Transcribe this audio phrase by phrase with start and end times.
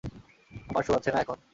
[0.69, 1.37] আমার শো আছে না, এখন।